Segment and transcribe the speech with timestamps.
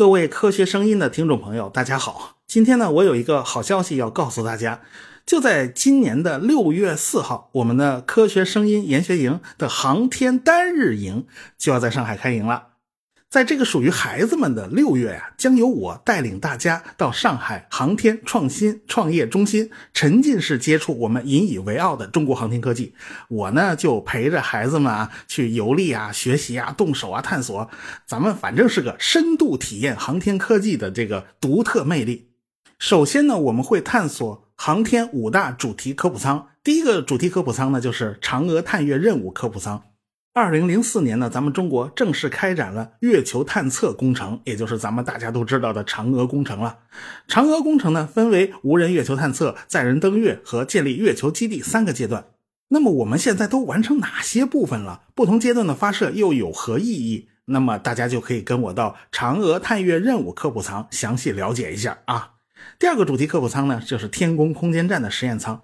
[0.00, 2.38] 各位科学声音的听众朋友，大家好。
[2.46, 4.80] 今天呢，我有一个好消息要告诉大家，
[5.26, 11.26] 就在今年的六月四号，我们的科学声音研学营的航天单日营
[11.58, 12.68] 就要在上海开营了。
[13.30, 22.92] 在这个属于孩子们的六月呀，将由我带领大家到上海航天创新创业中心，沉浸式接触我们引以为傲的中国航天科技。
[23.28, 27.70] 我呢就陪着孩子们啊去游历啊、学习啊、动手啊、探索。
[28.04, 32.30] 咱们反正是个深度体验航天科技的这个独特魅力。
[32.80, 36.48] 首先呢，我们会探索航天五大主题科普舱。
[36.64, 39.84] 第一个主题科普舱呢，就是嫦娥探月任务科普舱。
[40.32, 46.78] 二零零四年呢，咱们中国正式开展了月球探测工程，也就是咱们大家都知道的嫦娥工程了。
[47.26, 52.26] 嫦娥工程呢，分为无人月球探测、载人登月和建立月球基地三个阶段。
[52.68, 55.02] 那么我们现在都完成哪些部分了？
[55.16, 57.28] 不同阶段的发射又有何意义？
[57.46, 62.34] 那么大家就可以跟我到嫦娥探月任务科普舱详细了解一下啊。
[62.78, 65.60] 第二个主题科普舱呢，就是天宫空间站的实验舱。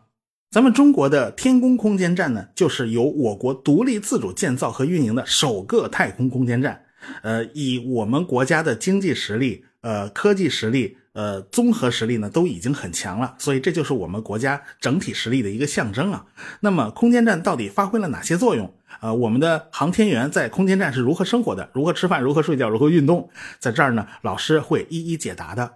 [0.51, 6.83] 咱们中国的天宫空间站呢，就是由我国独立自主建造和运营的首个太空空间站。
[7.23, 16.25] 呃，以我们国家的经济实力、呃科技实力、呃综合实力呢，都已经很强了，所以这就是我们国家整体实力的一个象征啊。
[16.61, 18.73] 那么，空间站到底发挥了哪些作用？
[19.03, 21.69] 呃，我们的航天员在空间站是如何生活的？
[21.75, 22.23] 如何吃饭？
[22.23, 22.69] 如何睡觉？
[22.71, 23.29] 如何运动？
[23.59, 25.75] 在这儿呢，老师会一一解答的。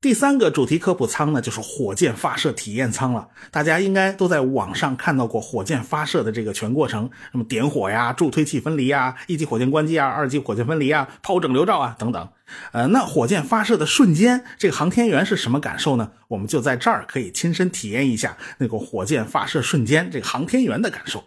[0.00, 3.30] 第三个主题科普舱呢，就是火箭发射体验舱了。
[3.50, 12.28] 大家应该都在网上看到过火箭发射的这个全过程，什么点火呀、助推器分离啊、一级火箭关机啊、二级火箭分离啊、抛整流罩啊等等。
[12.70, 16.12] 呃，那火箭发射的瞬间，这个航天员是什么感受呢？
[16.28, 21.24] 我们就在这儿可以亲身体验一下那个火箭发射瞬间这个航天员的感受。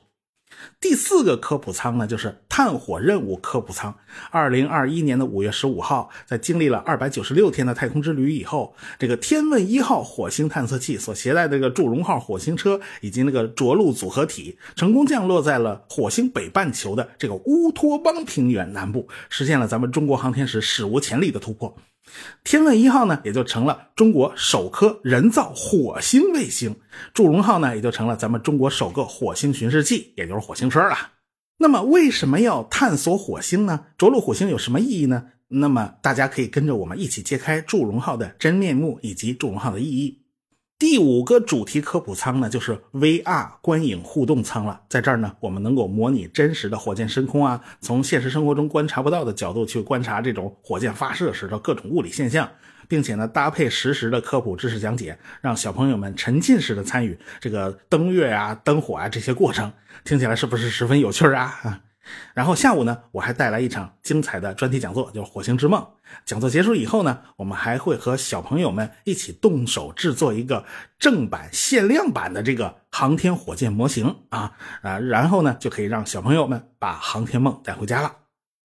[0.79, 3.95] 第四个科普舱呢，就是探火任务科普舱。
[4.29, 21.75] 二零二一年的五月十五号，在经历了二百九十六天的太空之旅以后，这个天问一号火星探测器所携带的这个祝融号火星车以及那个着陆组合体，成功降落在了火星北半球的这个乌托邦平原南部，实现了咱们中国航天史史无前例的突破。
[22.43, 26.73] 天问一号呢，也就成了中国首颗人造火星卫星；
[27.13, 30.95] 祝融号呢，也就成了咱们中国首个火星巡视器，也就是火星车了。
[31.57, 33.85] 那么，为什么要探索火星呢？
[33.97, 35.27] 着陆火星有什么意义呢？
[35.47, 40.20] 那么，大家可以跟着我们一起揭开祝融号的真面目以及祝融号的意义。
[40.81, 44.81] 第五个主题科普舱呢，就是 VR 观影互动舱了。
[44.89, 52.49] 在这儿呢，我们能够模拟真实的火箭升空啊，从现实生活中观察不到的角度去观察这种火箭发射时的各种物理现象，
[52.87, 59.71] 并且呢，搭配实时的科普知识讲解，让小朋友们沉浸式的参与这个登月啊、登火啊这些过程，
[60.03, 61.81] 听起来是不是十分有趣啊？
[62.33, 65.81] 然后下午呢，我还带来一场精彩的专题讲座，就是《火星之梦》。
[66.25, 70.65] 讲座结束以后呢，我们还会和小朋友们一起动手制作一个
[70.97, 78.15] 正版限量版的这个航天火箭模型啊啊，然后呢，就可以让小朋友们把航天梦带回家了。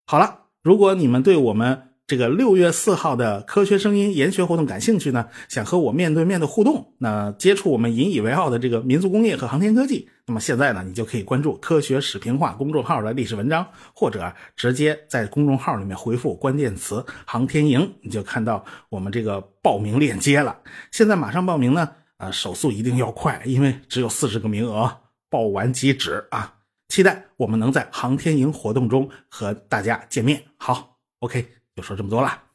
[0.06, 1.93] 好了，如果你们对我们。
[2.14, 5.30] 这个六月四号的科学声音研学活动感兴趣呢？
[5.50, 13.66] 想和我面对面的互动，那接触我们引以为傲的这个民族工业和航天科技，那么现在呢，你就可以关注科学史评话公众号的历史文章，
[13.96, 20.60] 或者直接在公众号里面回复关键词“航天营”，你就看到我们这个报名链接了。
[20.92, 25.00] 现在马上报名呢，呃，手速一定要快，因为只有四十个名额，
[25.32, 26.54] 报完即止啊！
[26.90, 30.44] 期待我们能在航天营活动中和大家见面。
[30.58, 31.63] 好，OK。
[31.76, 32.53] 就说这么多了。